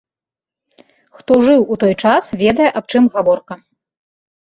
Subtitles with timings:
[1.19, 3.53] Хто жыў у той час, ведае аб чым гаворка.